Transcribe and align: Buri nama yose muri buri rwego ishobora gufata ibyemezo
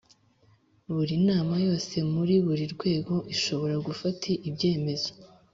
Buri 0.93 1.15
nama 1.29 1.53
yose 1.67 1.95
muri 2.13 2.35
buri 2.45 2.65
rwego 2.73 3.15
ishobora 3.33 3.75
gufata 3.87 4.27
ibyemezo 4.47 5.11